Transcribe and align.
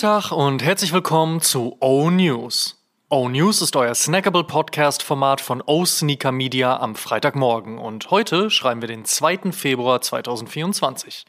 Tag 0.00 0.32
und 0.32 0.62
herzlich 0.62 0.94
willkommen 0.94 1.42
zu 1.42 1.76
O 1.78 2.08
News. 2.08 2.82
O 3.10 3.28
News 3.28 3.60
ist 3.60 3.76
euer 3.76 3.94
snackable 3.94 4.44
Podcast-Format 4.44 5.42
von 5.42 5.62
O 5.66 5.84
Sneaker 5.84 6.32
Media 6.32 6.80
am 6.80 6.94
Freitagmorgen 6.94 7.76
und 7.76 8.10
heute 8.10 8.48
schreiben 8.48 8.80
wir 8.80 8.88
den 8.88 9.04
2. 9.04 9.52
Februar 9.52 10.00
2024. 10.00 11.26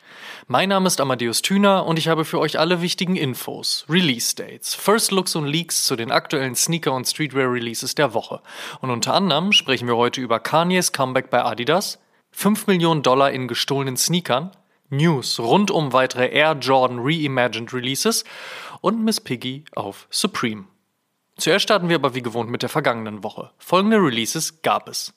Mein 0.47 0.69
Name 0.69 0.87
ist 0.87 1.01
Amadeus 1.01 1.41
Thüner 1.41 1.85
und 1.85 1.99
ich 1.99 2.07
habe 2.07 2.23
für 2.23 2.39
euch 2.39 2.59
alle 2.59 2.81
wichtigen 2.81 3.17
Infos, 3.17 3.85
Release-Dates, 3.89 4.73
First 4.73 5.11
Looks 5.11 5.35
und 5.35 5.47
Leaks 5.47 5.83
zu 5.83 5.97
den 5.97 6.09
aktuellen 6.09 6.55
Sneaker- 6.55 6.93
und 6.93 7.05
Streetwear-Releases 7.05 7.95
der 7.95 8.13
Woche. 8.13 8.39
Und 8.79 8.89
unter 8.89 9.13
anderem 9.13 9.51
sprechen 9.51 9.89
wir 9.89 9.97
heute 9.97 10.21
über 10.21 10.39
Kanye's 10.39 10.93
Comeback 10.93 11.29
bei 11.29 11.43
Adidas, 11.43 11.99
5 12.31 12.67
Millionen 12.67 13.03
Dollar 13.03 13.31
in 13.31 13.49
gestohlenen 13.49 13.97
Sneakern, 13.97 14.51
News 14.93 15.39
rund 15.39 15.71
um 15.71 15.93
weitere 15.93 16.27
Air 16.27 16.57
Jordan 16.59 16.99
Reimagined 16.99 17.73
Releases 17.73 18.25
und 18.81 19.01
Miss 19.01 19.21
Piggy 19.21 19.63
auf 19.73 20.05
Supreme. 20.09 20.65
Zuerst 21.37 21.63
starten 21.63 21.87
wir 21.87 21.95
aber 21.95 22.13
wie 22.13 22.21
gewohnt 22.21 22.49
mit 22.49 22.61
der 22.61 22.67
vergangenen 22.67 23.23
Woche. 23.23 23.51
Folgende 23.57 23.95
Releases 23.95 24.61
gab 24.63 24.89
es. 24.89 25.13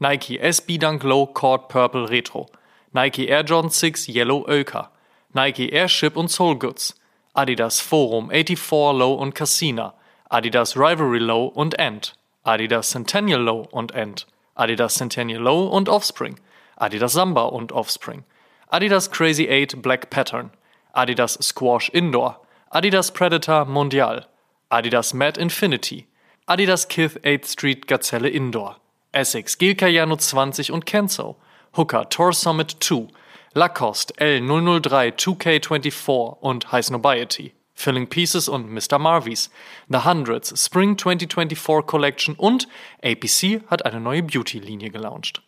Nike 0.00 0.40
SB 0.40 0.76
Dunk 0.78 1.04
Low 1.04 1.26
Cord 1.26 1.68
Purple 1.68 2.10
Retro, 2.10 2.48
Nike 2.90 3.28
Air 3.28 3.44
Jordan 3.44 3.70
6 3.70 4.08
Yellow 4.08 4.44
Oka, 4.48 4.90
Nike 5.32 5.68
Airship 5.68 6.16
und 6.16 6.28
Soul 6.28 6.58
Goods, 6.58 6.96
Adidas 7.32 7.80
Forum 7.80 8.28
84 8.30 8.98
Low 8.98 9.14
und 9.14 9.36
Cassina, 9.36 9.94
Adidas 10.30 10.76
Rivalry 10.76 11.20
Low 11.20 11.44
und 11.44 11.78
End, 11.78 12.16
Adidas 12.42 12.90
Centennial 12.90 13.40
Low 13.40 13.68
und 13.70 13.94
End, 13.94 14.26
Adidas 14.56 14.94
Centennial 14.94 15.40
Low 15.40 15.68
und 15.68 15.88
Offspring, 15.88 16.40
Adidas 16.74 17.12
Samba 17.12 17.44
und 17.44 17.70
Offspring, 17.70 18.24
Adidas 18.72 19.10
Crazy 19.10 19.50
8 19.50 19.82
Black 19.82 20.08
Pattern, 20.08 20.50
Adidas 20.96 21.36
Squash 21.42 21.90
Indoor, 21.90 22.40
Adidas 22.72 23.12
Predator 23.12 23.66
Mondial, 23.66 24.24
Adidas 24.70 25.12
Mad 25.12 25.36
Infinity, 25.36 26.06
Adidas 26.48 26.88
Kith 26.88 27.18
8th 27.22 27.44
Street 27.44 27.86
Gazelle 27.86 28.30
Indoor, 28.30 28.76
Essex 29.12 29.58
Gil 29.58 29.74
Cayano 29.74 30.16
20 30.16 30.72
und 30.72 30.86
Kenzo, 30.86 31.36
Hooker 31.76 32.08
Tour 32.08 32.32
Summit 32.32 32.76
2, 32.80 33.08
Lacoste 33.52 34.14
L003 34.14 35.18
2K24 35.18 36.38
und 36.40 36.72
High 36.72 36.86
Snobiety, 36.86 37.52
Filling 37.74 38.06
Pieces 38.06 38.48
und 38.48 38.72
Mr. 38.72 38.98
Marvies, 38.98 39.50
The 39.90 39.98
Hundreds 39.98 40.48
Spring 40.64 40.96
2024 40.96 41.86
Collection 41.86 42.34
und 42.36 42.66
APC 43.02 43.68
hat 43.68 43.84
eine 43.84 44.00
neue 44.00 44.22
Beauty-Linie 44.22 44.88
gelauncht. 44.88 45.42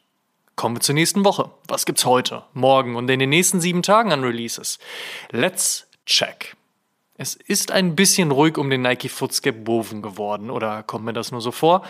Kommen 0.57 0.77
wir 0.77 0.81
zur 0.81 0.95
nächsten 0.95 1.25
Woche. 1.25 1.51
Was 1.67 1.85
gibt's 1.85 2.05
heute, 2.05 2.45
morgen 2.53 2.95
und 2.95 3.11
in 3.11 3.19
den 3.19 3.31
nächsten 3.31 3.61
sieben 3.61 3.83
Tagen 3.83 4.13
an 4.13 4.23
Releases? 4.23 4.79
Let's 5.31 5.89
check. 6.07 6.57
Es 7.17 7.35
ist 7.35 7.73
ein 7.73 7.97
bisschen 7.97 8.31
ruhig 8.31 8.57
um 8.57 8.71
den 8.71 8.83
Nike 8.83 9.09
Footscape 9.09 9.67
Woven 9.67 10.01
geworden, 10.01 10.51
oder 10.51 10.83
kommt 10.85 11.05
mir 11.05 11.13
das 11.13 11.33
nur 11.33 11.41
so 11.41 11.51
vor? 11.51 11.85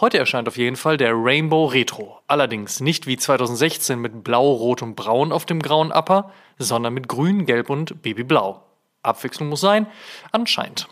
Heute 0.00 0.18
erscheint 0.18 0.48
auf 0.48 0.56
jeden 0.56 0.76
Fall 0.76 0.96
der 0.96 1.12
Rainbow 1.14 1.66
Retro. 1.66 2.20
Allerdings 2.26 2.80
nicht 2.80 3.06
wie 3.06 3.16
2016 3.16 3.98
mit 3.98 4.24
Blau, 4.24 4.50
Rot 4.50 4.82
und 4.82 4.94
Braun 4.94 5.32
auf 5.32 5.46
dem 5.46 5.60
grauen 5.60 5.92
Upper, 5.92 6.32
sondern 6.58 6.94
mit 6.94 7.08
Grün, 7.08 7.46
Gelb 7.46 7.70
und 7.70 8.02
Babyblau. 8.02 8.62
Abwechslung 9.02 9.48
muss 9.48 9.60
sein? 9.60 9.86
Anscheinend. 10.32 10.88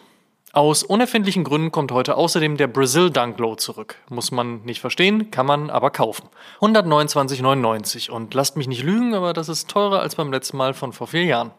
Aus 0.55 0.85
unerfindlichen 0.85 1.43
Gründen 1.43 1.73
kommt 1.73 1.91
heute 1.91 2.17
außerdem 2.17 2.57
der 2.57 2.69
Brazil 2.69 3.11
Dunk 3.11 3.41
Low 3.41 3.57
zurück. 3.57 3.97
Muss 4.09 4.31
man 4.31 4.63
nicht 4.63 4.81
verstehen, 4.81 5.33
kann 5.33 5.47
man 5.47 5.69
aber 5.69 5.91
kaufen. 5.91 6.29
129,99 6.61 8.09
und 8.09 8.35
lasst 8.35 8.57
mich 8.57 8.69
nicht 8.69 8.85
lügen, 8.85 9.17
aber 9.17 9.33
das 9.33 9.49
ist 9.49 9.69
teurer 9.69 9.99
als 9.99 10.15
beim 10.15 10.31
letzten 10.31 10.57
Mal 10.57 10.73
von 10.73 10.93
vor 10.93 11.09
vier 11.09 11.25
Jahren. 11.25 11.51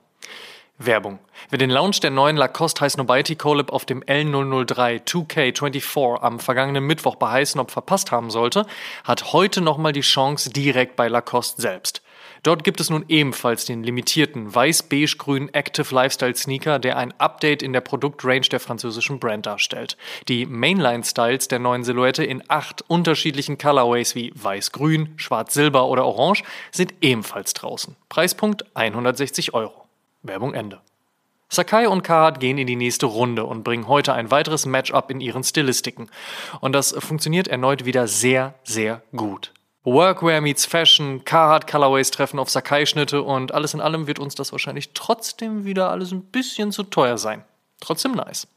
Werbung. 0.78 1.20
Wer 1.50 1.60
den 1.60 1.72
Launch 1.72 2.00
der 2.00 2.12
neuen 2.12 2.38
Lacoste 2.38 2.80
High 2.80 2.94
Snobiety 2.94 3.36
Collab 3.36 3.74
auf 3.74 3.84
dem 3.84 4.02
L003 4.02 5.04
2K24 5.04 6.22
am 6.22 6.40
vergangenen 6.40 6.86
Mittwoch 6.86 7.18
bei 7.18 7.32
High 7.32 7.50
Snob 7.50 7.72
verpasst 7.72 8.14
haben 8.14 8.30
sollte, 8.30 8.66
hat 9.04 9.34
heute 9.34 9.60
nochmal 9.60 9.92
die 9.92 10.02
Chance 10.02 10.52
direkt 10.52 10.96
bei 10.96 11.10
Lacoste 11.10 11.62
selbst. 11.62 12.02
Dort 12.46 12.64
gibt 12.64 12.80
es 12.80 12.92
nun 12.92 13.06
ebenfalls 13.08 13.66
den 13.66 13.84
limitierten 13.84 14.54
weiß-beige-grünen 14.54 15.52
Active 15.56 15.96
Lifestyle 15.96 16.36
Sneaker, 16.36 16.78
der 16.78 16.96
ein 16.96 17.12
Update 17.18 17.64
in 17.64 17.74
der 17.74 17.82
Produktrange 17.82 18.42
der 18.42 18.60
französischen 18.60 19.18
Brand 19.18 19.48
darstellt. 19.48 19.98
Die 20.28 20.46
Mainline-Styles 20.46 21.48
der 21.48 21.58
neuen 21.58 21.84
Silhouette 21.84 22.24
in 22.24 22.44
acht 22.48 22.84
unterschiedlichen 22.88 23.58
Colorways 23.58 24.14
wie 24.14 24.32
weiß-grün, 24.36 25.16
schwarz-silber 25.16 25.88
oder 25.88 26.06
orange 26.06 26.44
sind 26.70 26.94
ebenfalls 27.02 27.56
draußen. 27.56 27.96
Preispunkt 28.10 28.64
160 28.76 29.56
Euro. 29.56 29.88
Werbung 30.22 30.54
Ende. 30.54 30.82
Sakai 31.50 31.90
und 31.90 32.04
Karat 32.04 32.40
gehen 32.40 32.60
in 32.60 32.68
die 32.68 32.76
nächste 32.76 33.08
Runde 33.08 33.46
und 33.46 33.64
bringen 33.64 33.88
heute 33.88 34.14
ein 34.14 34.30
weiteres 34.30 34.68
Matchup 34.68 35.10
in 35.10 35.20
ihren 35.20 35.44
Stilistiken. 35.44 36.12
Und 36.62 36.74
das 36.74 36.92
funktioniert 37.00 37.48
erneut 37.48 37.86
wieder 37.86 38.08
sehr, 38.08 38.54
sehr 38.64 39.02
gut. 39.16 39.55
Workwear 39.86 40.42
meets 40.42 40.66
Fashion, 40.66 41.24
Carhartt 41.26 41.68
Colorways 41.68 42.10
treffen 42.10 42.40
auf 42.40 42.50
Sakai-Schnitte 42.50 43.22
und 43.22 43.54
alles 43.54 43.76
in 43.76 43.82
allem 43.82 44.08
wird 44.08 44.18
uns 44.18 44.34
das 44.34 44.52
wahrscheinlich 44.52 44.94
trotzdem 44.96 45.64
wieder 45.64 45.92
alles 45.92 46.12
ein 46.12 46.24
bisschen 46.24 46.72
zu 46.72 46.82
teuer 46.82 47.20
sein. 47.20 47.46
Trotzdem 47.82 48.14
nice. 48.14 48.48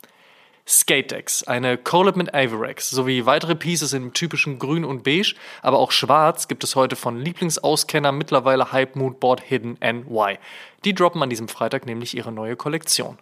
Skate 0.66 1.10
Decks, 1.10 1.42
eine 1.42 1.76
Collab 1.76 2.16
mit 2.16 2.32
Averex, 2.32 2.88
sowie 2.88 3.26
weitere 3.26 3.54
Pieces 3.54 3.92
in 3.92 4.14
typischen 4.14 4.58
Grün 4.58 4.86
und 4.86 5.04
Beige, 5.04 5.34
aber 5.60 5.78
auch 5.78 5.92
Schwarz 5.92 6.48
gibt 6.48 6.64
es 6.64 6.76
heute 6.76 6.96
von 6.96 7.20
Lieblingsauskenner 7.20 8.10
mittlerweile 8.10 8.72
Hype 8.72 8.96
Moodboard 8.96 9.42
Hidden 9.42 9.76
NY. 9.82 10.38
Die 10.86 10.94
droppen 10.94 11.22
an 11.22 11.28
diesem 11.28 11.48
Freitag 11.48 11.84
nämlich 11.84 12.16
ihre 12.16 12.32
neue 12.32 12.56
Kollektion. 12.56 13.18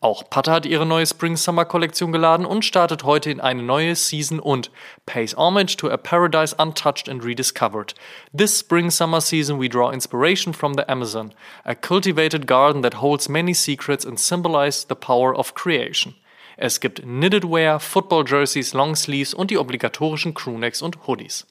Auch 0.00 0.28
Pata 0.28 0.52
hat 0.52 0.66
ihre 0.66 0.84
neue 0.84 1.06
Spring-Summer-Kollektion 1.06 2.12
geladen 2.12 2.44
und 2.44 2.66
startet 2.66 3.04
heute 3.04 3.30
in 3.30 3.40
eine 3.40 3.62
neue 3.62 3.96
Season 3.96 4.38
und 4.38 4.70
pays 5.06 5.34
homage 5.36 5.76
to 5.78 5.88
a 5.88 5.96
paradise 5.96 6.54
untouched 6.58 7.08
and 7.08 7.24
rediscovered. 7.24 7.94
This 8.36 8.58
spring-summer 8.58 9.22
season 9.22 9.58
we 9.58 9.70
draw 9.70 9.90
inspiration 9.90 10.52
from 10.52 10.74
the 10.74 10.88
Amazon, 10.88 11.32
a 11.64 11.74
cultivated 11.74 12.46
garden 12.46 12.82
that 12.82 13.00
holds 13.00 13.30
many 13.30 13.54
secrets 13.54 14.04
and 14.04 14.20
symbolizes 14.20 14.84
the 14.86 14.94
power 14.94 15.34
of 15.34 15.54
creation. 15.54 16.14
Es 16.58 16.80
gibt 16.80 17.02
Knitted 17.02 17.44
Wear, 17.44 17.80
Football 17.80 18.24
Jerseys, 18.26 18.74
Long 18.74 18.94
Sleeves 18.96 19.32
und 19.32 19.50
die 19.50 19.58
obligatorischen 19.58 20.34
Crewnecks 20.34 20.82
und 20.82 21.06
Hoodies. 21.06 21.46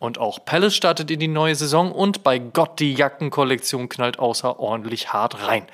Und 0.00 0.16
auch 0.16 0.42
Palace 0.46 0.74
startet 0.74 1.10
in 1.10 1.20
die 1.20 1.28
neue 1.28 1.54
Saison 1.54 1.92
und 1.92 2.22
bei 2.24 2.38
Gott 2.38 2.80
die 2.80 2.94
Jackenkollektion 2.94 3.90
knallt 3.90 4.18
außerordentlich 4.18 5.12
hart 5.12 5.46
rein. 5.46 5.66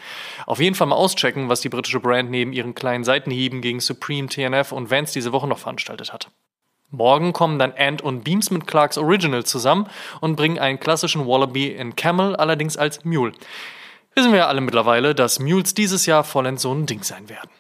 Auf 0.47 0.59
jeden 0.59 0.75
Fall 0.75 0.89
mal 0.89 0.97
auschecken, 0.97 1.49
was 1.49 1.61
die 1.61 1.69
britische 1.69 2.01
Brand 2.01 2.29
neben 2.29 2.53
ihren 2.53 2.75
kleinen 2.75 3.05
Seitenhieben 3.05 3.61
gegen 3.61 3.79
Supreme, 3.79 4.29
TNF 4.29 4.73
und 4.73 4.91
Vans 4.91 5.13
diese 5.13 5.31
Woche 5.31 5.47
noch 5.47 5.61
veranstaltet 5.61 6.13
hat. 6.13 6.29
Morgen 6.91 7.33
kommen 7.33 7.61
dann 7.61 7.73
Ant 7.79 8.03
und 8.03 8.25
Beams 8.25 8.51
mit 8.51 8.67
Clarks 8.67 8.99
Original 8.99 9.45
zusammen 9.45 9.89
und 10.21 10.35
bringen 10.35 10.59
einen 10.59 10.81
klassischen 10.81 11.25
Wallaby 11.27 11.69
in 11.69 11.95
Camel, 11.95 12.35
allerdings 12.35 12.77
als 12.77 13.05
Mule. 13.05 13.33
Wissen 14.17 14.33
wir 14.33 14.41
ja 14.41 14.47
alle 14.49 14.61
mittlerweile, 14.61 15.15
dass 15.15 15.39
Mules 15.39 15.75
dieses 15.75 16.05
Jahr 16.05 16.25
vollends 16.25 16.63
so 16.63 16.73
ein 16.73 16.87
Ding 16.87 17.05
sein 17.05 17.29
werden. 17.29 17.51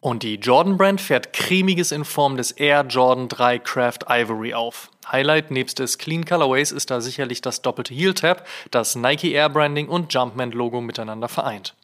Und 0.00 0.24
die 0.24 0.34
Jordan 0.34 0.76
Brand 0.76 1.00
fährt 1.00 1.32
cremiges 1.32 1.92
in 1.92 2.04
Form 2.04 2.36
des 2.36 2.50
Air 2.50 2.86
Jordan 2.88 3.28
3 3.28 3.60
Craft 3.60 3.98
Ivory 4.08 4.52
auf. 4.52 4.90
Highlight 5.10 5.50
nebst 5.50 5.78
des 5.78 5.98
Clean 5.98 6.24
Colorways 6.24 6.72
ist 6.72 6.90
da 6.90 7.00
sicherlich 7.00 7.40
das 7.40 7.62
doppelte 7.62 7.94
Heel 7.94 8.14
Tab, 8.14 8.46
das 8.70 8.94
Nike 8.94 9.32
Air 9.32 9.48
Branding 9.48 9.88
und 9.88 10.12
Jumpman 10.12 10.52
Logo 10.52 10.80
miteinander 10.80 11.28
vereint. 11.28 11.74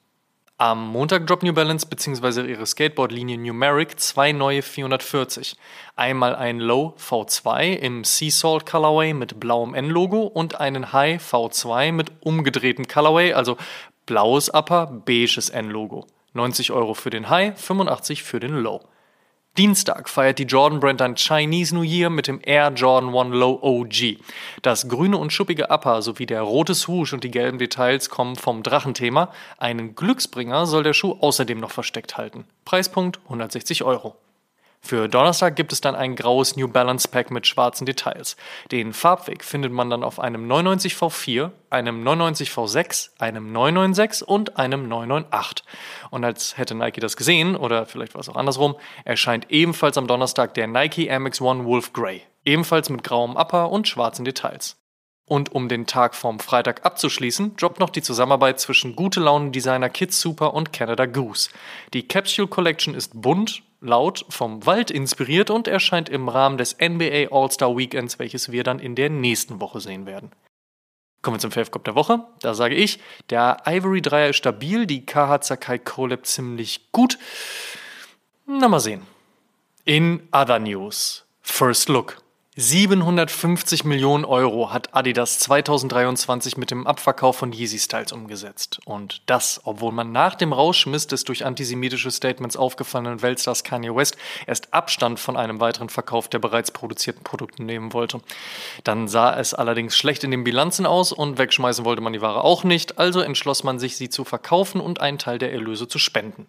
Am 0.61 0.89
Montag 0.89 1.25
droppt 1.29 1.45
New 1.45 1.53
Balance 1.53 1.87
bzw. 1.87 2.51
ihre 2.51 2.67
Skateboard-Linie 2.67 3.39
Numeric 3.39 4.01
zwei 4.01 4.33
neue 4.33 4.63
440. 4.63 5.57
Einmal 5.95 6.35
ein 6.35 6.59
Low 6.59 6.97
V2 6.99 7.75
im 7.75 8.03
Sea 8.03 8.33
Salt 8.33 8.67
Colorway 8.67 9.15
mit 9.15 9.39
blauem 9.39 9.75
N-Logo 9.75 10.23
und 10.23 10.59
einen 10.59 10.93
High 10.93 11.23
V2 11.23 11.93
mit 11.93 12.11
umgedrehtem 12.19 12.89
Colorway, 12.89 13.35
also 13.35 13.57
blaues 14.07 14.53
Upper, 14.53 14.87
beiges 14.87 15.49
N-Logo. 15.49 16.09
90 16.33 16.73
Euro 16.73 16.95
für 16.95 17.11
den 17.11 17.31
High, 17.31 17.57
85 17.57 18.25
für 18.25 18.41
den 18.41 18.55
Low. 18.57 18.81
Dienstag 19.59 20.09
feiert 20.09 20.39
die 20.39 20.45
Jordan 20.45 20.79
Brand 20.79 21.03
ein 21.03 21.17
Chinese 21.17 21.75
New 21.75 21.83
Year 21.83 22.11
mit 22.11 22.29
dem 22.29 22.41
Air 22.45 22.71
Jordan 22.77 23.13
1 23.13 23.35
Low 23.35 23.59
OG. 23.61 24.19
Das 24.63 24.89
grüne 24.89 25.19
und 25.19 25.33
schuppige 25.33 25.67
Upper 25.69 26.01
sowie 26.01 26.27
der 26.27 26.43
rote 26.43 26.77
Swoosh 26.77 27.13
und 27.13 27.25
die 27.25 27.31
gelben 27.33 27.59
Details 27.59 28.09
kommen 28.09 28.37
vom 28.37 28.63
Drachenthema. 28.63 29.33
Einen 29.59 29.97
Glücksbringer 29.97 30.67
soll 30.67 30.85
der 30.85 30.93
Schuh 30.93 31.17
außerdem 31.19 31.59
noch 31.59 31.73
versteckt 31.73 32.17
halten. 32.17 32.45
Preispunkt 32.65 33.19
160 33.25 33.83
Euro. 33.83 34.15
Für 34.81 35.09
Donnerstag 35.09 35.57
gibt 35.57 35.73
es 35.73 35.81
dann 35.81 35.95
ein 35.95 36.17
graues 36.17 36.57
New 36.57 36.69
Balance 36.69 37.09
Pack 37.09 37.31
mit 37.31 37.47
schwarzen 37.47 37.85
Details. 37.85 38.37
Den 38.71 38.93
Farbweg 38.93 39.45
findet 39.45 39.73
man 39.73 39.91
dann 39.91 40.05
auf 40.05 40.21
einem 40.21 40.47
99 40.47 40.95
V4, 40.95 41.51
einem 41.69 42.03
99 42.03 42.51
V6, 42.51 43.11
einem 43.19 43.53
996 43.53 44.27
und 44.27 44.57
einem 44.57 44.89
998. 44.89 45.65
Und 46.11 46.25
als 46.25 46.57
hätte 46.57 46.75
Nike 46.75 47.01
das 47.01 47.17
gesehen, 47.17 47.57
oder 47.57 47.87
vielleicht 47.87 48.15
war 48.15 48.21
es 48.21 48.29
auch 48.29 48.37
andersrum, 48.37 48.77
erscheint 49.05 49.51
ebenfalls 49.51 49.99
am 49.99 50.07
Donnerstag 50.07 50.55
der 50.55 50.69
Nike 50.69 51.11
MX1 51.11 51.65
Wolf 51.65 51.93
Grey, 51.93 52.23
ebenfalls 52.45 52.89
mit 52.89 53.05
grauem 53.05 53.37
Upper 53.37 53.71
und 53.71 53.89
schwarzen 53.89 54.25
Details. 54.25 54.77
Und 55.27 55.53
um 55.53 55.69
den 55.69 55.87
Tag 55.87 56.15
vom 56.15 56.41
Freitag 56.41 56.87
abzuschließen, 56.87 57.57
droppt 57.57 57.81
noch 57.81 57.91
die 57.91 58.01
Zusammenarbeit 58.01 58.61
zwischen 58.61 58.97
gute 58.97 59.21
Laune-Designer 59.21 59.91
Kids 59.91 60.19
Super 60.19 60.55
und 60.55 60.73
Canada 60.73 61.05
Goose. 61.05 61.51
Die 61.93 62.09
Capsule 62.09 62.49
Collection 62.49 62.95
ist 62.95 63.21
bunt, 63.21 63.63
laut, 63.81 64.25
vom 64.29 64.67
Wald 64.67 64.91
inspiriert 64.91 65.51
und 65.51 65.69
erscheint 65.69 66.09
im 66.09 66.29
Rahmen 66.29 66.59
des 66.59 66.77
NBA 66.81 67.29
All-Star 67.31 67.77
Weekends, 67.77 68.19
welches 68.19 68.51
wir 68.53 68.65
dann 68.65 68.79
in 68.79 68.95
der 68.95 69.11
nächsten 69.11 69.61
Woche 69.61 69.81
sehen 69.81 70.07
werden. 70.07 70.31
Kommen 71.23 71.37
wir 71.37 71.41
zum 71.41 71.51
Fave 71.51 71.71
der 71.81 71.95
Woche. 71.95 72.25
Da 72.41 72.55
sage 72.55 72.75
ich, 72.75 73.01
der 73.31 73.63
Ivory 73.67 74.03
Dreier 74.03 74.31
ist 74.31 74.37
stabil, 74.37 74.87
die 74.87 75.05
KH 75.05 75.43
Sakai 75.43 75.79
Collab 75.79 76.27
ziemlich 76.27 76.93
gut. 76.93 77.19
Na 78.47 78.69
mal 78.69 78.81
sehen. 78.81 79.03
In 79.85 80.29
other 80.33 80.59
news. 80.59 81.25
First 81.43 81.89
Look. 81.89 82.23
750 82.61 83.85
Millionen 83.85 84.25
Euro 84.25 84.73
hat 84.73 84.93
Adidas 84.93 85.39
2023 85.39 86.57
mit 86.57 86.73
dem 86.73 86.89
Abverkauf 86.89 87.37
von 87.37 87.53
Yeezy 87.53 87.79
Styles 87.79 88.11
umgesetzt. 88.11 88.81
Und 88.85 89.23
das, 89.27 89.61
obwohl 89.63 89.93
man 89.93 90.11
nach 90.11 90.35
dem 90.35 90.53
Rauschmiss 90.53 91.07
des 91.07 91.23
durch 91.23 91.47
antisemitische 91.47 92.11
Statements 92.11 92.57
aufgefallenen 92.57 93.23
Weltstars 93.23 93.63
Kanye 93.63 93.95
West 93.95 94.17
erst 94.49 94.75
Abstand 94.75 95.21
von 95.21 95.37
einem 95.37 95.61
weiteren 95.61 95.89
Verkauf 95.89 96.27
der 96.27 96.41
bereits 96.41 96.73
produzierten 96.73 97.23
Produkte 97.23 97.63
nehmen 97.63 97.93
wollte. 97.93 98.21
Dann 98.83 99.07
sah 99.07 99.39
es 99.39 99.55
allerdings 99.55 99.97
schlecht 99.97 100.25
in 100.25 100.33
den 100.33 100.43
Bilanzen 100.43 100.85
aus 100.85 101.13
und 101.13 101.39
wegschmeißen 101.39 101.85
wollte 101.85 102.03
man 102.03 102.13
die 102.13 102.23
Ware 102.23 102.43
auch 102.43 102.65
nicht, 102.65 102.99
also 102.99 103.21
entschloss 103.21 103.63
man 103.63 103.79
sich, 103.79 103.97
sie 103.97 104.09
zu 104.09 104.25
verkaufen 104.25 104.81
und 104.81 105.01
einen 105.01 105.19
Teil 105.19 105.39
der 105.39 105.53
Erlöse 105.53 105.87
zu 105.87 106.01
spenden. 106.01 106.49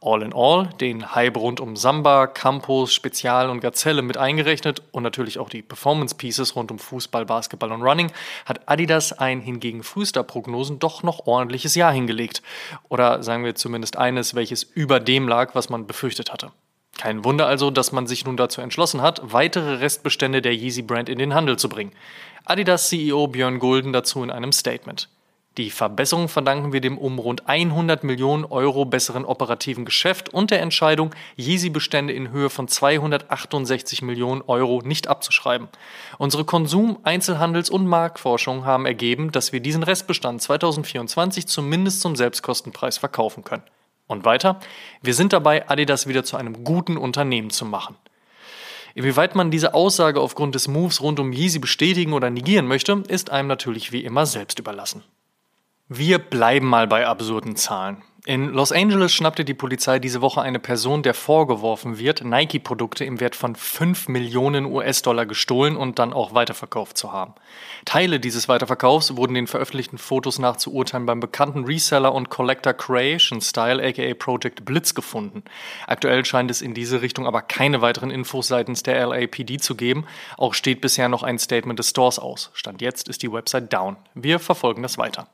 All 0.00 0.22
in 0.22 0.32
All, 0.32 0.66
den 0.80 1.14
Hype 1.14 1.36
rund 1.36 1.58
um 1.58 1.74
Samba, 1.74 2.28
Campus, 2.28 2.94
Spezial 2.94 3.50
und 3.50 3.60
Gazelle 3.60 4.02
mit 4.02 4.16
eingerechnet 4.16 4.80
und 4.92 5.02
natürlich 5.02 5.40
auch 5.40 5.48
die 5.48 5.62
Performance 5.62 6.14
Pieces 6.14 6.54
rund 6.54 6.70
um 6.70 6.78
Fußball, 6.78 7.26
Basketball 7.26 7.72
und 7.72 7.82
Running, 7.82 8.12
hat 8.44 8.68
Adidas 8.68 9.12
ein 9.12 9.40
hingegen 9.40 9.82
frühester 9.82 10.22
Prognosen 10.22 10.78
doch 10.78 11.02
noch 11.02 11.26
ordentliches 11.26 11.74
Jahr 11.74 11.92
hingelegt. 11.92 12.42
Oder 12.88 13.24
sagen 13.24 13.44
wir 13.44 13.56
zumindest 13.56 13.96
eines, 13.96 14.36
welches 14.36 14.62
über 14.62 15.00
dem 15.00 15.26
lag, 15.26 15.56
was 15.56 15.68
man 15.68 15.88
befürchtet 15.88 16.32
hatte. 16.32 16.52
Kein 16.96 17.24
Wunder 17.24 17.46
also, 17.46 17.70
dass 17.70 17.90
man 17.90 18.06
sich 18.06 18.24
nun 18.24 18.36
dazu 18.36 18.60
entschlossen 18.60 19.02
hat, 19.02 19.20
weitere 19.22 19.74
Restbestände 19.74 20.42
der 20.42 20.54
Yeezy 20.54 20.82
Brand 20.82 21.08
in 21.08 21.18
den 21.18 21.34
Handel 21.34 21.58
zu 21.58 21.68
bringen. 21.68 21.92
Adidas 22.44 22.88
CEO 22.88 23.26
Björn 23.26 23.58
Gulden 23.58 23.92
dazu 23.92 24.22
in 24.22 24.30
einem 24.30 24.52
Statement. 24.52 25.08
Die 25.58 25.72
Verbesserung 25.72 26.28
verdanken 26.28 26.72
wir 26.72 26.80
dem 26.80 26.96
um 26.96 27.18
rund 27.18 27.48
100 27.48 28.04
Millionen 28.04 28.44
Euro 28.44 28.84
besseren 28.84 29.24
operativen 29.24 29.84
Geschäft 29.84 30.28
und 30.28 30.52
der 30.52 30.62
Entscheidung, 30.62 31.12
Yeezy-Bestände 31.36 32.12
in 32.12 32.30
Höhe 32.30 32.48
von 32.48 32.68
268 32.68 34.02
Millionen 34.02 34.40
Euro 34.42 34.82
nicht 34.84 35.08
abzuschreiben. 35.08 35.66
Unsere 36.16 36.44
Konsum-, 36.44 37.00
Einzelhandels- 37.02 37.70
und 37.70 37.88
Marktforschung 37.88 38.66
haben 38.66 38.86
ergeben, 38.86 39.32
dass 39.32 39.52
wir 39.52 39.58
diesen 39.58 39.82
Restbestand 39.82 40.40
2024 40.42 41.48
zumindest 41.48 42.02
zum 42.02 42.14
Selbstkostenpreis 42.14 42.96
verkaufen 42.96 43.42
können. 43.42 43.64
Und 44.06 44.24
weiter, 44.24 44.60
wir 45.02 45.14
sind 45.14 45.32
dabei, 45.32 45.68
Adidas 45.68 46.06
wieder 46.06 46.22
zu 46.22 46.36
einem 46.36 46.62
guten 46.62 46.96
Unternehmen 46.96 47.50
zu 47.50 47.64
machen. 47.64 47.96
Inwieweit 48.94 49.34
man 49.34 49.50
diese 49.50 49.74
Aussage 49.74 50.20
aufgrund 50.20 50.54
des 50.54 50.68
Moves 50.68 51.00
rund 51.00 51.18
um 51.18 51.32
Yeezy 51.32 51.58
bestätigen 51.58 52.12
oder 52.12 52.30
negieren 52.30 52.68
möchte, 52.68 53.02
ist 53.08 53.30
einem 53.30 53.48
natürlich 53.48 53.90
wie 53.90 54.04
immer 54.04 54.24
selbst 54.24 54.60
überlassen. 54.60 55.02
Wir 55.90 56.18
bleiben 56.18 56.66
mal 56.66 56.86
bei 56.86 57.06
absurden 57.06 57.56
Zahlen. 57.56 58.02
In 58.26 58.50
Los 58.50 58.72
Angeles 58.72 59.10
schnappte 59.10 59.42
die 59.42 59.54
Polizei 59.54 59.98
diese 59.98 60.20
Woche 60.20 60.42
eine 60.42 60.58
Person, 60.58 61.02
der 61.02 61.14
vorgeworfen 61.14 61.98
wird, 61.98 62.22
Nike-Produkte 62.22 63.06
im 63.06 63.20
Wert 63.20 63.34
von 63.34 63.56
5 63.56 64.08
Millionen 64.08 64.66
US-Dollar 64.66 65.24
gestohlen 65.24 65.78
und 65.78 65.98
dann 65.98 66.12
auch 66.12 66.34
weiterverkauft 66.34 66.98
zu 66.98 67.10
haben. 67.10 67.32
Teile 67.86 68.20
dieses 68.20 68.46
Weiterverkaufs 68.46 69.16
wurden 69.16 69.32
den 69.32 69.46
veröffentlichten 69.46 69.96
Fotos 69.96 70.38
nach 70.38 70.58
zu 70.58 70.74
urteilen 70.74 71.06
beim 71.06 71.20
bekannten 71.20 71.64
Reseller 71.64 72.12
und 72.12 72.28
Collector 72.28 72.74
Creation 72.74 73.40
Style 73.40 73.82
aka 73.82 74.12
Project 74.12 74.66
Blitz 74.66 74.94
gefunden. 74.94 75.42
Aktuell 75.86 76.26
scheint 76.26 76.50
es 76.50 76.60
in 76.60 76.74
diese 76.74 77.00
Richtung 77.00 77.26
aber 77.26 77.40
keine 77.40 77.80
weiteren 77.80 78.10
Infos 78.10 78.48
seitens 78.48 78.82
der 78.82 79.06
LAPD 79.06 79.56
zu 79.56 79.74
geben. 79.74 80.04
Auch 80.36 80.52
steht 80.52 80.82
bisher 80.82 81.08
noch 81.08 81.22
ein 81.22 81.38
Statement 81.38 81.78
des 81.78 81.88
Stores 81.88 82.18
aus. 82.18 82.50
Stand 82.52 82.82
jetzt 82.82 83.08
ist 83.08 83.22
die 83.22 83.32
Website 83.32 83.72
down. 83.72 83.96
Wir 84.12 84.38
verfolgen 84.38 84.82
das 84.82 84.98
weiter 84.98 85.28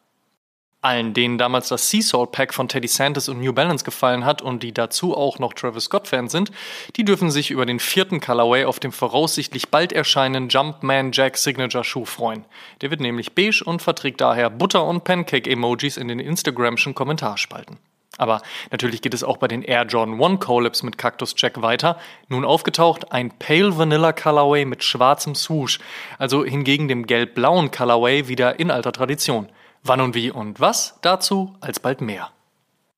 allen, 0.84 1.14
denen 1.14 1.38
damals 1.38 1.68
das 1.68 1.88
Seesaw 1.90 2.26
Pack 2.26 2.52
von 2.52 2.68
Teddy 2.68 2.88
Santis 2.88 3.28
und 3.28 3.40
New 3.40 3.52
Balance 3.52 3.84
gefallen 3.84 4.24
hat 4.24 4.42
und 4.42 4.62
die 4.62 4.72
dazu 4.72 5.16
auch 5.16 5.38
noch 5.38 5.54
Travis 5.54 5.84
Scott-Fans 5.84 6.30
sind, 6.30 6.50
die 6.96 7.04
dürfen 7.04 7.30
sich 7.30 7.50
über 7.50 7.66
den 7.66 7.80
vierten 7.80 8.20
Colorway 8.20 8.64
auf 8.64 8.80
dem 8.80 8.92
voraussichtlich 8.92 9.70
bald 9.70 9.92
erscheinenden 9.92 10.48
Jumpman 10.48 11.12
Jack 11.12 11.36
Signature 11.36 11.84
Schuh 11.84 12.04
freuen. 12.04 12.44
Der 12.80 12.90
wird 12.90 13.00
nämlich 13.00 13.34
beige 13.34 13.62
und 13.64 13.82
verträgt 13.82 14.20
daher 14.20 14.50
Butter- 14.50 14.84
und 14.86 15.04
Pancake-Emojis 15.04 15.96
in 15.96 16.08
den 16.08 16.20
Instagramschen 16.20 16.94
Kommentarspalten. 16.94 17.78
Aber 18.16 18.42
natürlich 18.70 19.02
geht 19.02 19.14
es 19.14 19.24
auch 19.24 19.38
bei 19.38 19.48
den 19.48 19.62
Air 19.62 19.86
Jordan 19.86 20.22
1 20.22 20.40
Collabs 20.40 20.82
mit 20.82 20.98
Cactus 20.98 21.34
Jack 21.36 21.62
weiter. 21.62 21.98
Nun 22.28 22.44
aufgetaucht 22.44 23.10
ein 23.12 23.30
Pale 23.38 23.76
Vanilla 23.76 24.12
Colorway 24.12 24.64
mit 24.64 24.84
schwarzem 24.84 25.34
Swoosh, 25.34 25.80
also 26.18 26.44
hingegen 26.44 26.86
dem 26.88 27.06
gelb-blauen 27.06 27.70
Colorway 27.70 28.28
wieder 28.28 28.60
in 28.60 28.70
alter 28.70 28.92
Tradition. 28.92 29.48
Wann 29.86 30.00
und 30.00 30.14
wie 30.14 30.30
und 30.30 30.60
was 30.60 30.98
dazu 31.02 31.54
alsbald 31.60 32.00
mehr. 32.00 32.30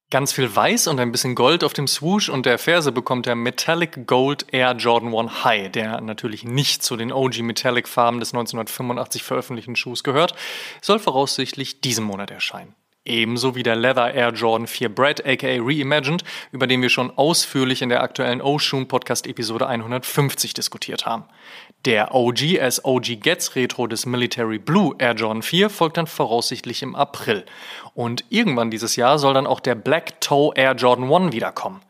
Ganz 0.08 0.32
viel 0.32 0.54
Weiß 0.54 0.86
und 0.86 1.00
ein 1.00 1.10
bisschen 1.10 1.34
Gold 1.34 1.64
auf 1.64 1.72
dem 1.72 1.88
Swoosh 1.88 2.28
und 2.28 2.46
der 2.46 2.58
Ferse 2.58 2.92
bekommt 2.92 3.26
der 3.26 3.34
Metallic 3.34 4.06
Gold 4.06 4.46
Air 4.52 4.76
Jordan 4.76 5.12
1 5.12 5.42
High, 5.42 5.72
der 5.72 6.00
natürlich 6.00 6.44
nicht 6.44 6.84
zu 6.84 6.96
den 6.96 7.10
OG 7.10 7.38
Metallic 7.40 7.88
Farben 7.88 8.20
des 8.20 8.32
1985 8.32 9.24
veröffentlichten 9.24 9.74
Schuhs 9.74 10.04
gehört, 10.04 10.36
soll 10.80 11.00
voraussichtlich 11.00 11.80
diesen 11.80 12.04
Monat 12.04 12.30
erscheinen. 12.30 12.76
Ebenso 13.06 13.54
wie 13.54 13.62
der 13.62 13.76
Leather 13.76 14.12
Air 14.12 14.32
Jordan 14.32 14.66
4 14.66 14.88
Bread 14.88 15.24
aka 15.24 15.58
Reimagined, 15.60 16.24
über 16.50 16.66
den 16.66 16.82
wir 16.82 16.90
schon 16.90 17.16
ausführlich 17.16 17.80
in 17.80 17.88
der 17.88 18.02
aktuellen 18.02 18.42
Oshun 18.42 18.88
Podcast 18.88 19.26
Episode 19.28 19.68
150 19.68 20.54
diskutiert 20.54 21.06
haben. 21.06 21.24
Der 21.84 22.14
OG 22.14 22.60
as 22.60 22.84
OG 22.84 23.20
Gets 23.20 23.54
Retro 23.54 23.86
des 23.86 24.06
Military 24.06 24.58
Blue 24.58 24.94
Air 24.98 25.14
Jordan 25.14 25.42
4 25.42 25.70
folgt 25.70 25.98
dann 25.98 26.08
voraussichtlich 26.08 26.82
im 26.82 26.96
April. 26.96 27.46
Und 27.94 28.24
irgendwann 28.28 28.72
dieses 28.72 28.96
Jahr 28.96 29.20
soll 29.20 29.34
dann 29.34 29.46
auch 29.46 29.60
der 29.60 29.76
Black 29.76 30.20
Toe 30.20 30.52
Air 30.56 30.72
Jordan 30.74 31.12
1 31.12 31.32
wiederkommen. 31.32 31.80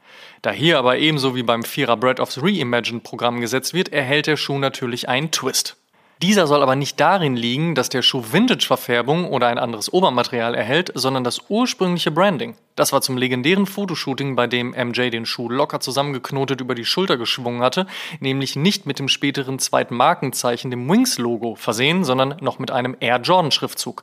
Da 0.43 0.51
hier 0.51 0.79
aber 0.79 0.99
ebenso 0.99 1.35
wie 1.35 1.43
beim 1.43 1.65
Vierer 1.65 1.97
Bread 1.97 2.21
of 2.21 2.37
Reimagined 2.37 3.03
Programm 3.03 3.41
gesetzt 3.41 3.73
wird, 3.73 3.89
erhält 3.89 4.27
der 4.27 4.37
Schuh 4.37 4.59
natürlich 4.59 5.09
einen 5.09 5.31
Twist. 5.31 5.77
Dieser 6.23 6.47
soll 6.47 6.63
aber 6.63 6.77
nicht 6.77 6.99
darin 6.99 7.37
liegen, 7.37 7.75
dass 7.75 7.91
der 7.91 8.01
Schuh 8.01 8.25
Vintage-Verfärbung 8.33 9.29
oder 9.29 9.49
ein 9.49 9.59
anderes 9.59 9.93
Obermaterial 9.93 10.55
erhält, 10.55 10.91
sondern 10.95 11.25
das 11.25 11.43
ursprüngliche 11.51 12.11
Branding. 12.11 12.57
Das 12.75 12.91
war 12.95 13.03
zum 13.03 13.19
legendären 13.19 13.67
Fotoshooting, 13.67 14.35
bei 14.35 14.47
dem 14.47 14.71
MJ 14.71 15.11
den 15.11 15.27
Schuh 15.27 15.51
locker 15.51 15.81
zusammengeknotet 15.81 16.63
über 16.63 16.75
die 16.75 16.87
Schulter 16.87 17.19
geschwungen 17.19 17.61
hatte, 17.61 17.87
nämlich 18.21 18.57
nicht 18.57 18.87
mit 18.87 18.99
dem 18.99 19.09
späteren 19.09 19.59
zweiten 19.59 19.95
Markenzeichen, 19.95 20.71
dem 20.71 20.89
Wings-Logo, 20.89 21.55
versehen, 21.55 22.03
sondern 22.03 22.37
noch 22.41 22.59
mit 22.59 22.71
einem 22.71 22.97
Air 22.99 23.21
Jordan-Schriftzug. 23.21 24.03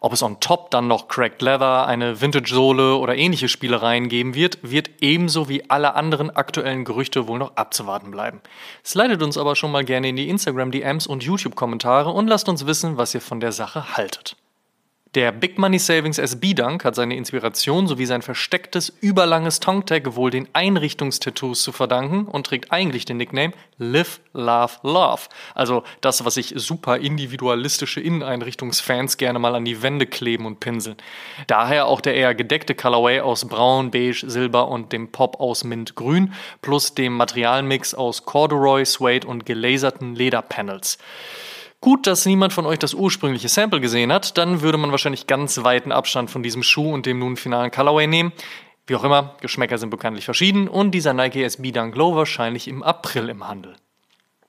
Ob 0.00 0.12
es 0.12 0.22
on 0.22 0.40
top 0.40 0.70
dann 0.70 0.88
noch 0.88 1.08
Cracked 1.08 1.42
Leather, 1.42 1.86
eine 1.86 2.20
Vintage-Sohle 2.20 2.96
oder 2.96 3.16
ähnliche 3.16 3.48
Spielereien 3.48 4.08
geben 4.08 4.34
wird, 4.34 4.58
wird 4.62 4.90
ebenso 5.00 5.48
wie 5.48 5.68
alle 5.70 5.94
anderen 5.94 6.30
aktuellen 6.30 6.84
Gerüchte 6.84 7.28
wohl 7.28 7.38
noch 7.38 7.56
abzuwarten 7.56 8.10
bleiben. 8.10 8.40
Slidet 8.84 9.22
uns 9.22 9.38
aber 9.38 9.56
schon 9.56 9.72
mal 9.72 9.84
gerne 9.84 10.08
in 10.08 10.16
die 10.16 10.28
Instagram-DMs 10.28 11.06
und 11.06 11.24
YouTube-Kommentare 11.24 12.10
und 12.10 12.28
lasst 12.28 12.48
uns 12.48 12.66
wissen, 12.66 12.96
was 12.96 13.14
ihr 13.14 13.20
von 13.20 13.40
der 13.40 13.52
Sache 13.52 13.96
haltet. 13.96 14.36
Der 15.14 15.32
Big 15.32 15.56
Money 15.56 15.78
Savings 15.78 16.18
SB 16.18 16.52
Dunk 16.52 16.84
hat 16.84 16.94
seine 16.94 17.16
Inspiration 17.16 17.86
sowie 17.86 18.04
sein 18.06 18.22
verstecktes, 18.22 18.92
überlanges 19.00 19.60
Tongue-Tag 19.60 20.14
wohl 20.14 20.30
den 20.30 20.48
Einrichtungstattoos 20.52 21.62
zu 21.62 21.72
verdanken 21.72 22.26
und 22.26 22.46
trägt 22.46 22.72
eigentlich 22.72 23.04
den 23.04 23.16
Nickname 23.16 23.54
Live, 23.78 24.20
Love, 24.34 24.72
Love. 24.82 25.22
Also 25.54 25.84
das, 26.00 26.24
was 26.24 26.34
sich 26.34 26.52
super 26.56 26.98
individualistische 26.98 28.00
Inneneinrichtungsfans 28.00 29.16
gerne 29.16 29.38
mal 29.38 29.54
an 29.54 29.64
die 29.64 29.80
Wände 29.80 30.06
kleben 30.06 30.44
und 30.44 30.60
pinseln. 30.60 30.96
Daher 31.46 31.86
auch 31.86 32.00
der 32.00 32.14
eher 32.14 32.34
gedeckte 32.34 32.74
Colorway 32.74 33.20
aus 33.20 33.46
Braun, 33.46 33.90
Beige, 33.90 34.24
Silber 34.26 34.68
und 34.68 34.92
dem 34.92 35.12
Pop 35.12 35.40
aus 35.40 35.64
Mintgrün 35.64 36.34
plus 36.60 36.94
dem 36.94 37.14
Materialmix 37.14 37.94
aus 37.94 38.24
Corduroy, 38.26 38.84
Suede 38.84 39.26
und 39.26 39.46
gelaserten 39.46 40.14
Lederpanels. 40.14 40.98
Gut, 41.80 42.06
dass 42.06 42.26
niemand 42.26 42.52
von 42.52 42.66
euch 42.66 42.78
das 42.78 42.94
ursprüngliche 42.94 43.48
Sample 43.48 43.80
gesehen 43.80 44.12
hat, 44.12 44.38
dann 44.38 44.62
würde 44.62 44.78
man 44.78 44.90
wahrscheinlich 44.90 45.26
ganz 45.26 45.62
weiten 45.62 45.92
Abstand 45.92 46.30
von 46.30 46.42
diesem 46.42 46.62
Schuh 46.62 46.92
und 46.92 47.06
dem 47.06 47.18
nun 47.18 47.36
finalen 47.36 47.70
Colorway 47.70 48.06
nehmen. 48.06 48.32
Wie 48.86 48.94
auch 48.94 49.04
immer, 49.04 49.36
Geschmäcker 49.40 49.78
sind 49.78 49.90
bekanntlich 49.90 50.24
verschieden 50.24 50.68
und 50.68 50.92
dieser 50.92 51.12
Nike 51.12 51.42
SB 51.42 51.72
Dunk 51.72 51.96
Low 51.96 52.14
wahrscheinlich 52.14 52.68
im 52.68 52.82
April 52.82 53.28
im 53.28 53.46
Handel. 53.46 53.76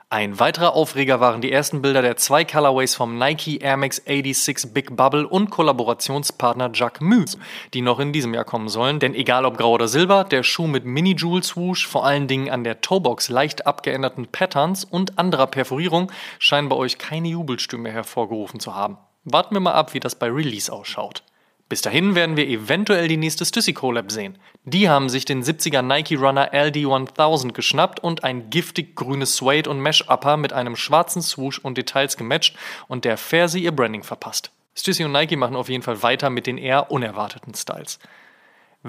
Ein 0.09 0.39
weiterer 0.39 0.73
Aufreger 0.73 1.19
waren 1.19 1.41
die 1.41 1.51
ersten 1.51 1.81
Bilder 1.81 2.01
der 2.01 2.15
zwei 2.15 2.45
Colorways 2.45 2.95
vom 2.95 3.17
Nike 3.17 3.57
Air 3.57 3.75
Max 3.75 3.97
86 3.97 4.73
Big 4.73 4.95
Bubble 4.95 5.27
und 5.27 5.49
Kollaborationspartner 5.49 6.71
Jacquemus, 6.73 7.37
die 7.73 7.81
noch 7.81 7.99
in 7.99 8.13
diesem 8.13 8.33
Jahr 8.33 8.45
kommen 8.45 8.69
sollen. 8.69 9.01
Denn 9.01 9.13
egal 9.13 9.43
ob 9.43 9.57
grau 9.57 9.73
oder 9.73 9.89
silber, 9.89 10.23
der 10.23 10.43
Schuh 10.43 10.67
mit 10.67 10.85
Mini-Jewel-Swoosh, 10.85 11.85
vor 11.85 12.05
allen 12.05 12.29
Dingen 12.29 12.49
an 12.49 12.63
der 12.63 12.79
Toebox 12.79 13.27
leicht 13.27 13.67
abgeänderten 13.67 14.27
Patterns 14.27 14.85
und 14.85 15.19
anderer 15.19 15.47
Perforierung 15.47 16.09
scheinen 16.39 16.69
bei 16.69 16.77
euch 16.77 16.97
keine 16.97 17.27
Jubelstimme 17.27 17.91
hervorgerufen 17.91 18.61
zu 18.61 18.73
haben. 18.75 18.97
Warten 19.25 19.55
wir 19.55 19.59
mal 19.59 19.73
ab, 19.73 19.93
wie 19.93 19.99
das 19.99 20.15
bei 20.15 20.27
Release 20.27 20.71
ausschaut. 20.71 21.21
Bis 21.69 21.81
dahin 21.81 22.15
werden 22.15 22.37
wir 22.37 22.47
eventuell 22.47 23.09
die 23.09 23.17
nächste 23.17 23.45
Stussy 23.45 23.73
Collab 23.73 24.09
sehen. 24.11 24.37
Die 24.63 24.87
haben 24.87 25.09
sich 25.09 25.25
den 25.25 25.43
70er 25.43 25.81
Nike 25.81 26.15
Runner 26.15 26.53
LD1000 26.53 27.51
geschnappt 27.51 27.99
und 27.99 28.23
ein 28.23 28.49
giftig 28.49 28.95
grünes 28.95 29.35
Suede 29.35 29.69
und 29.69 29.81
Mesh 29.81 30.07
Upper 30.07 30.37
mit 30.37 30.53
einem 30.53 30.77
schwarzen 30.77 31.21
Swoosh 31.21 31.59
und 31.59 31.77
Details 31.77 32.15
gematcht 32.15 32.55
und 32.87 33.03
der 33.03 33.17
Ferse 33.17 33.59
ihr 33.59 33.73
Branding 33.73 34.03
verpasst. 34.03 34.51
Stussy 34.75 35.03
und 35.03 35.11
Nike 35.11 35.35
machen 35.35 35.55
auf 35.55 35.69
jeden 35.69 35.83
Fall 35.83 36.03
weiter 36.03 36.29
mit 36.29 36.47
den 36.47 36.57
eher 36.57 36.91
unerwarteten 36.91 37.53
Styles. 37.53 37.99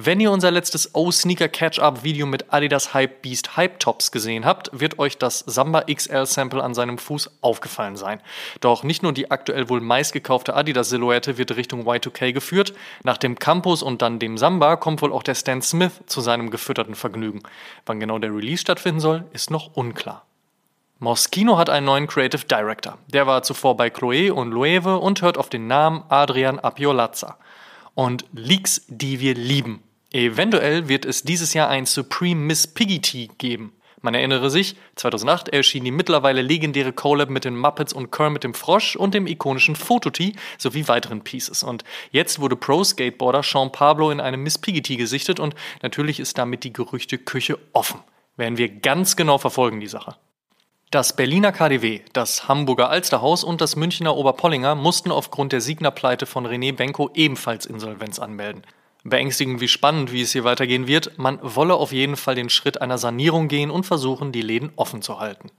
Wenn 0.01 0.21
ihr 0.21 0.31
unser 0.31 0.53
letztes 0.53 0.95
O-Sneaker 0.95 1.49
Catch-Up-Video 1.49 2.25
mit 2.25 2.53
Adidas 2.53 2.95
Hype 2.95 3.21
Beast 3.21 3.57
Hype 3.57 3.81
Tops 3.81 4.13
gesehen 4.13 4.45
habt, 4.45 4.71
wird 4.73 5.01
euch 5.01 5.19
das 5.19 5.41
Samba 5.41 5.87
XL 5.93 6.25
Sample 6.25 6.63
an 6.63 6.73
seinem 6.73 6.99
Fuß 6.99 7.39
aufgefallen 7.41 7.97
sein. 7.97 8.21
Doch 8.61 8.85
nicht 8.85 9.03
nur 9.03 9.13
die 9.13 9.33
aktuell 9.33 9.69
wohl 9.69 9.81
meistgekaufte 9.81 10.55
Adidas-Silhouette 10.55 11.37
wird 11.37 11.57
Richtung 11.57 11.85
Y2K 11.85 12.33
geführt, 12.33 12.75
nach 13.03 13.17
dem 13.17 13.41
Campus 13.41 13.83
und 13.83 14.01
dann 14.01 14.21
dem 14.21 14.39
Samba 14.39 14.77
kommt 14.77 15.03
wohl 15.03 15.13
auch 15.13 15.25
der 15.25 15.35
Stan 15.35 15.61
Smith 15.63 16.01
zu 16.07 16.21
seinem 16.21 16.51
gefütterten 16.51 16.95
Vergnügen. 16.95 17.43
Wann 17.85 17.99
genau 17.99 18.21
der 18.21 18.33
Release 18.33 18.61
stattfinden 18.61 19.01
soll, 19.01 19.25
ist 19.33 19.51
noch 19.51 19.75
unklar. 19.75 20.25
Moschino 21.01 21.59
hat 21.59 21.71
einen 21.71 21.87
neuen 21.87 22.07
Creative 22.07 22.47
Director. 22.47 22.99
Der 23.09 23.27
war 23.27 23.43
zuvor 23.43 23.77
bei 23.77 23.91
Chloe 23.91 24.33
und 24.33 24.53
Loewe 24.53 24.97
und 24.97 25.23
hört 25.23 25.37
auf 25.37 25.49
den 25.49 25.67
Namen 25.67 26.05
Adrian 26.09 26.61
Apiolazza. 26.61 27.37
Und 27.97 28.27
Leaks, 28.33 28.83
die 28.87 29.19
wir 29.19 29.35
lieben. 29.35 29.83
Eventuell 30.11 30.89
wird 30.89 31.05
es 31.05 31.23
dieses 31.23 31.53
Jahr 31.53 31.69
ein 31.69 31.85
Supreme 31.85 32.41
Miss 32.41 32.67
Piggy 32.67 33.01
Tea 33.01 33.29
geben. 33.37 33.75
Man 34.01 34.15
erinnere 34.15 34.49
sich, 34.49 34.77
2008 34.95 35.51
erschien 35.51 35.85
die 35.85 35.91
mittlerweile 35.91 36.41
legendäre 36.41 36.95
Collab 36.95 37.29
mit 37.29 37.45
den 37.45 37.59
Muppets 37.59 37.93
und 37.93 38.11
Kermit 38.11 38.45
dem 38.45 38.55
Frosch 38.55 38.97
und 38.97 39.13
dem 39.13 39.27
ikonischen 39.27 39.77
Fototee 39.77 40.33
sowie 40.57 40.89
weiteren 40.89 41.25
Pieces. 41.25 41.63
Und 41.63 41.85
jetzt 42.11 42.39
wurde 42.39 42.57
Pro-Skateboarder 42.57 43.43
Sean 43.43 43.71
Pablo 43.71 44.11
in 44.11 44.21
einem 44.21 44.43
Miss 44.43 44.57
Piggy 44.57 44.97
gesichtet 44.97 45.41
und 45.41 45.55
natürlich 45.83 46.21
ist 46.21 46.39
damit 46.39 46.65
die 46.65 46.73
Gerüchteküche 46.73 47.59
offen. 47.75 48.01
Werden 48.37 48.57
wir 48.57 48.69
ganz 48.69 49.15
genau 49.15 49.37
verfolgen, 49.37 49.81
die 49.81 49.89
Sache. 49.89 50.17
Das 50.91 51.15
Berliner 51.17 51.53
KDW, 51.53 52.01
das 52.15 52.49
Hamburger 52.49 52.89
Alsterhaus 52.89 53.45
und 53.45 53.61
das 53.61 53.77
Münchner 53.77 54.17
Oberpollinger 54.17 54.75
mussten 54.75 55.11
aufgrund 55.11 55.53
der 55.53 55.61
Siegner-Pleite 55.61 56.25
von 56.25 56.47
René 56.47 56.73
Benko 56.73 57.11
ebenfalls 57.13 57.67
Insolvenz 57.67 58.19
anmelden 58.19 58.63
beängstigend 59.09 59.61
wie 59.61 59.69
spannend, 59.69 60.13
wie 60.13 60.23
es 60.23 60.33
hier 60.33 60.45
weitergehen 60.45 60.87
wird. 60.87 61.19
Man 61.19 61.39
wolle 61.43 61.75
auf 61.75 61.93
jeden 61.93 62.17
Fall 62.17 62.35
den 62.35 62.51
Schritt 62.51 62.81
einer 62.81 62.99
Sanierung 62.99 63.49
gehen 63.49 63.71
und 63.71 63.85
versuchen, 63.85 64.33
die 64.33 64.43
Läden 64.43 64.73
offen 64.77 65.03
zu 65.03 65.21
halten. 65.21 65.51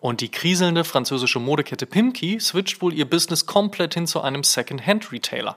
Und 0.00 0.22
die 0.22 0.30
kriselnde 0.30 0.84
französische 0.84 1.40
Modekette 1.40 1.86
Pimki 1.86 2.40
switcht 2.40 2.80
wohl 2.80 2.94
ihr 2.94 3.08
Business 3.08 3.44
komplett 3.44 3.94
hin 3.94 4.06
zu 4.06 4.22
einem 4.22 4.42
Second-Hand-Retailer. 4.42 5.56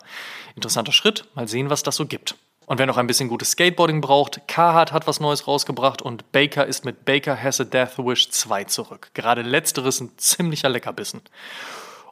Interessanter 0.56 0.92
Schritt, 0.92 1.26
mal 1.34 1.48
sehen, 1.48 1.70
was 1.70 1.84
das 1.84 1.96
so 1.96 2.06
gibt. 2.06 2.36
Und 2.66 2.78
wer 2.80 2.86
noch 2.86 2.98
ein 2.98 3.08
bisschen 3.08 3.30
gutes 3.30 3.52
Skateboarding 3.52 4.02
braucht, 4.02 4.48
Carhartt 4.48 4.92
hat 4.92 5.08
was 5.08 5.20
Neues 5.20 5.48
rausgebracht 5.48 6.02
und 6.02 6.32
Baker 6.32 6.66
ist 6.66 6.86
mit 6.86 7.06
Baker 7.06 7.42
Has 7.42 7.60
a 7.60 7.66
Death 7.66 7.98
Wish 7.98 8.30
2 8.30 8.66
zurück. 8.66 9.12
Gerade 9.14 9.42
letzteres 9.42 10.02
ein 10.02 10.12
ziemlicher 10.18 10.70
Leckerbissen. 10.70 11.22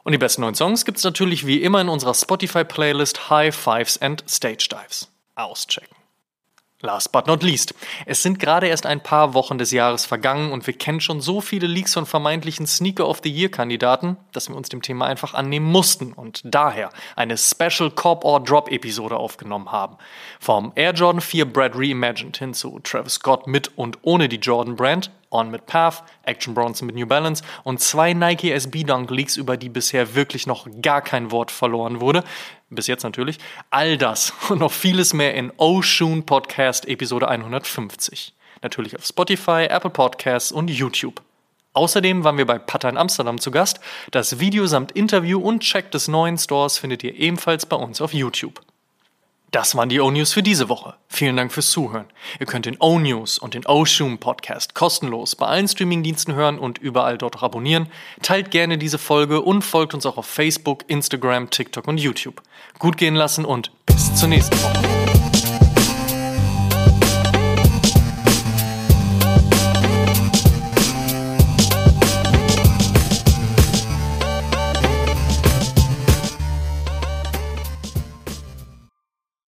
Und 0.02 0.12
die 0.12 0.18
besten 0.18 0.40
neuen 0.42 0.54
Songs 0.54 0.84
gibt's 0.84 1.04
natürlich 1.04 1.46
wie 1.46 1.62
immer 1.62 1.80
in 1.80 1.88
unserer 1.88 2.14
Spotify-Playlist 2.14 3.30
High 3.30 3.54
Fives 3.54 4.00
and 4.00 4.24
Stage 4.28 4.68
Dives. 4.70 5.11
Auschecken. 5.34 5.96
Last 6.84 7.12
but 7.12 7.28
not 7.28 7.44
least. 7.44 7.74
Es 8.06 8.24
sind 8.24 8.40
gerade 8.40 8.66
erst 8.66 8.86
ein 8.86 9.00
paar 9.00 9.34
Wochen 9.34 9.56
des 9.56 9.70
Jahres 9.70 10.04
vergangen 10.04 10.50
und 10.50 10.66
wir 10.66 10.74
kennen 10.74 11.00
schon 11.00 11.20
so 11.20 11.40
viele 11.40 11.68
Leaks 11.68 11.94
von 11.94 12.06
vermeintlichen 12.06 12.66
Sneaker 12.66 13.06
of 13.08 13.20
the 13.22 13.30
Year 13.30 13.50
Kandidaten, 13.50 14.16
dass 14.32 14.48
wir 14.48 14.56
uns 14.56 14.68
dem 14.68 14.82
Thema 14.82 15.06
einfach 15.06 15.32
annehmen 15.32 15.70
mussten 15.70 16.12
und 16.12 16.40
daher 16.44 16.90
eine 17.14 17.38
Special 17.38 17.92
Cop 17.92 18.24
or 18.24 18.42
Drop 18.42 18.68
Episode 18.68 19.16
aufgenommen 19.16 19.70
haben. 19.70 19.96
Vom 20.40 20.72
Air 20.74 20.92
Jordan 20.92 21.20
4 21.20 21.52
Brad 21.52 21.72
Reimagined 21.76 22.36
hin 22.36 22.52
zu 22.52 22.80
Travis 22.80 23.14
Scott 23.14 23.46
mit 23.46 23.78
und 23.78 23.98
ohne 24.02 24.28
die 24.28 24.38
Jordan 24.38 24.74
Brand, 24.74 25.12
On 25.32 25.50
mit 25.50 25.66
Path, 25.66 26.04
Action 26.22 26.54
Bronson 26.54 26.86
mit 26.86 26.96
New 26.96 27.06
Balance 27.06 27.42
und 27.64 27.80
zwei 27.80 28.12
Nike 28.12 28.52
SB 28.52 28.84
Dunk 28.84 29.10
Leaks, 29.10 29.36
über 29.36 29.56
die 29.56 29.68
bisher 29.68 30.14
wirklich 30.14 30.46
noch 30.46 30.66
gar 30.80 31.02
kein 31.02 31.30
Wort 31.30 31.50
verloren 31.50 32.00
wurde. 32.00 32.22
Bis 32.70 32.86
jetzt 32.86 33.02
natürlich. 33.02 33.38
All 33.70 33.98
das 33.98 34.32
und 34.48 34.60
noch 34.60 34.72
vieles 34.72 35.12
mehr 35.12 35.34
in 35.34 35.52
Oshun 35.56 36.24
Podcast 36.24 36.86
Episode 36.86 37.28
150. 37.28 38.34
Natürlich 38.62 38.96
auf 38.96 39.04
Spotify, 39.04 39.66
Apple 39.68 39.90
Podcasts 39.90 40.52
und 40.52 40.68
YouTube. 40.68 41.20
Außerdem 41.74 42.22
waren 42.22 42.36
wir 42.36 42.46
bei 42.46 42.58
Pata 42.58 42.88
in 42.88 42.98
Amsterdam 42.98 43.40
zu 43.40 43.50
Gast. 43.50 43.80
Das 44.10 44.38
Video 44.38 44.66
samt 44.66 44.92
Interview 44.92 45.40
und 45.40 45.60
Check 45.60 45.90
des 45.90 46.06
neuen 46.06 46.36
Stores 46.36 46.78
findet 46.78 47.02
ihr 47.02 47.14
ebenfalls 47.14 47.64
bei 47.64 47.76
uns 47.76 48.00
auf 48.00 48.12
YouTube. 48.12 48.60
Das 49.52 49.76
waren 49.76 49.90
die 49.90 50.00
O-News 50.00 50.32
für 50.32 50.42
diese 50.42 50.70
Woche. 50.70 50.94
Vielen 51.08 51.36
Dank 51.36 51.52
fürs 51.52 51.70
Zuhören. 51.70 52.06
Ihr 52.40 52.46
könnt 52.46 52.64
den 52.64 52.78
O-News 52.80 53.38
und 53.38 53.52
den 53.52 53.66
O-Shoom 53.66 54.16
Podcast 54.16 54.74
kostenlos 54.74 55.36
bei 55.36 55.46
allen 55.46 55.68
Streamingdiensten 55.68 56.34
hören 56.34 56.58
und 56.58 56.78
überall 56.78 57.18
dort 57.18 57.36
auch 57.36 57.42
abonnieren. 57.42 57.88
Teilt 58.22 58.50
gerne 58.50 58.78
diese 58.78 58.96
Folge 58.96 59.42
und 59.42 59.60
folgt 59.60 59.92
uns 59.92 60.06
auch 60.06 60.16
auf 60.16 60.24
Facebook, 60.24 60.84
Instagram, 60.86 61.50
TikTok 61.50 61.86
und 61.86 61.98
YouTube. 61.98 62.40
Gut 62.78 62.96
gehen 62.96 63.14
lassen 63.14 63.44
und 63.44 63.72
bis 63.84 64.14
zur 64.14 64.30
nächsten 64.30 64.56
Woche. 64.62 65.01